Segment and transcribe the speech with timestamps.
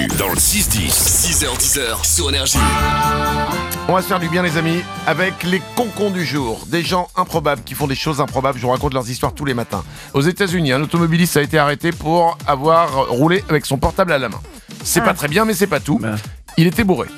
[0.00, 0.88] Manu dans le 6-10.
[0.88, 2.58] 6h10 sur Énergie.
[3.88, 6.64] On va se faire du bien les amis avec les concons du jour.
[6.68, 8.58] Des gens improbables qui font des choses improbables.
[8.58, 9.84] Je vous raconte leurs histoires tous les matins.
[10.14, 14.28] Aux États-Unis, un automobiliste a été arrêté pour avoir roulé avec son portable à la
[14.28, 14.40] main.
[14.84, 16.00] C'est pas très bien, mais c'est pas tout.
[16.56, 17.08] Il était bourré.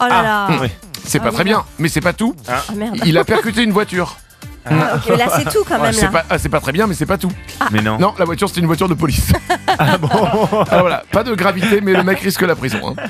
[0.00, 0.48] Oh là là.
[1.04, 2.36] C'est Ah pas très bien, mais c'est pas tout.
[2.46, 3.00] Ah, merde.
[3.04, 4.18] Il a percuté une voiture.
[4.64, 6.10] Ah, ok, mais là c'est tout quand Ouais, même c'est là.
[6.10, 7.32] pas, ah, c'est pas très bien, mais c'est pas tout.
[7.72, 7.98] Mais non.
[7.98, 9.32] Non, la voiture c'était une voiture de police.
[9.78, 12.94] ah bon voilà, pas de gravité, mais le mec risque la prison.
[12.96, 13.02] hein.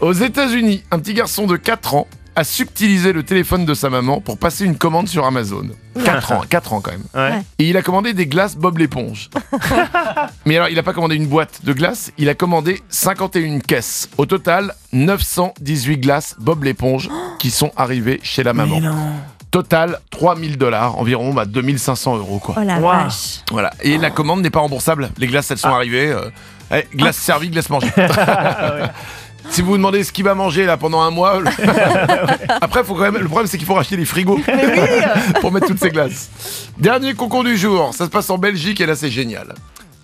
[0.00, 2.06] Aux États-Unis, un petit garçon de 4 ans
[2.40, 5.66] a subtilisé le téléphone de sa maman pour passer une commande sur Amazon.
[6.02, 7.04] 4 ans, 4 ans quand même.
[7.14, 7.42] Ouais.
[7.58, 9.28] Et il a commandé des glaces Bob l'éponge.
[10.46, 14.08] Mais alors, il a pas commandé une boîte de glaces, il a commandé 51 caisses.
[14.16, 18.80] Au total, 918 glaces Bob l'éponge qui sont arrivées chez la maman.
[18.80, 19.12] Mais non.
[19.50, 22.54] Total, 3000 dollars, environ bah, 2500 euros quoi.
[22.58, 23.40] Oh la vache.
[23.50, 23.70] Voilà.
[23.82, 25.10] Et la commande n'est pas remboursable.
[25.18, 26.10] Les glaces, elles sont arrivées.
[26.10, 26.30] euh,
[26.72, 27.90] eh, glace servie, glace mangée.
[29.48, 31.46] Si vous vous demandez ce qu'il va manger là pendant un mois, le-
[32.60, 33.16] après faut quand même.
[33.18, 34.40] Le problème c'est qu'il faut racheter les frigos
[35.40, 36.30] pour mettre toutes ces glaces.
[36.78, 39.54] Dernier concours du jour, ça se passe en Belgique et là c'est génial.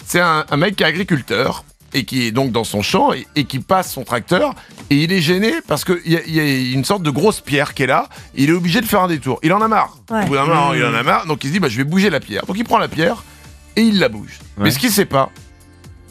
[0.05, 3.27] C'est un, un mec qui est agriculteur et qui est donc dans son champ et,
[3.37, 4.55] et qui passe son tracteur
[4.91, 7.41] et il est gêné parce qu'il y, a- il y a une sorte de grosse
[7.41, 8.09] pierre qui est là.
[8.35, 9.39] et il est obligé de faire un détour.
[9.43, 9.97] Il en a marre.
[10.11, 10.23] Ouais.
[10.25, 11.27] Au bout d'un moment, il en a marre.
[11.27, 12.45] Donc il se dit bah, je vais bouger la pierre.
[12.47, 13.23] Donc il prend la pierre
[13.77, 14.39] et il la bouge.
[14.59, 15.31] Mais ce qu'il sait pas,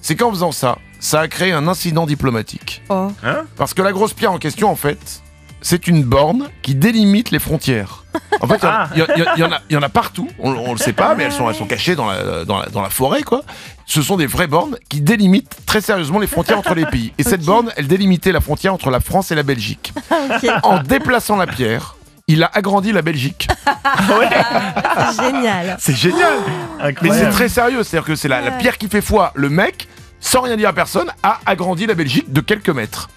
[0.06, 2.84] c'est qu'en faisant ça, ça a créé un incident diplomatique.
[2.89, 3.11] Oh.
[3.58, 5.23] Parce que la grosse pierre en question, en fait,
[5.62, 8.03] c'est une borne qui délimite les frontières.
[8.39, 8.59] En fait,
[8.94, 11.23] il y en a- y, y y en partout, on, on le sait pas, mais
[11.23, 13.42] elles sont, elles sont cachées dans la, dans, la, dans la forêt, quoi.
[13.88, 17.12] Ce sont des vraies bornes qui délimitent très sérieusement les frontières entre les pays.
[17.17, 19.92] Et cette borne, elle délimitait la frontière entre la France et la Belgique.
[20.62, 21.95] En déplaçant la pierre,
[22.28, 23.47] il a agrandi la Belgique.
[25.12, 25.78] C'est génial.
[25.80, 26.34] C'est génial
[27.02, 29.31] Mais c'est très sérieux, c'est-à-dire que c'est la, la pierre qui fait foi.
[29.36, 29.88] Le mec,
[30.19, 33.09] sans rien dire à personne, a agrandi la Belgique de quelques mètres.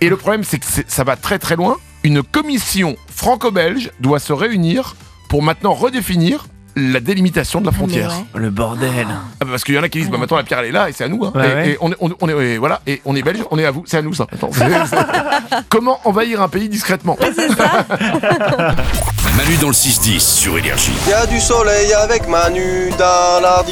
[0.00, 1.76] Et le problème, c'est que ça va très très loin.
[2.02, 4.94] Une commission franco-belge doit se réunir
[5.28, 6.46] pour maintenant redéfinir
[6.76, 8.10] la délimitation de la frontière.
[8.34, 9.06] Mais Le bordel.
[9.08, 10.72] Ah bah Parce qu'il y en a qui disent, bah maintenant la pierre elle est
[10.72, 11.24] là et c'est à nous.
[11.24, 11.30] hein.
[11.34, 11.68] Ouais, et, ouais.
[11.70, 13.70] et on, est- on, on est, et voilà, et on est belge, on est à
[13.70, 14.26] vous, c'est à nous ça.
[14.32, 14.50] Attends,
[15.68, 17.16] Comment envahir un pays discrètement?
[19.36, 20.92] Manu dans le 6-10 sur Énergie.
[21.08, 23.62] Y a du soleil avec Manu dans la